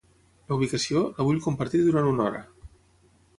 [0.51, 2.41] La ubicació, la vull compartir durant una hora.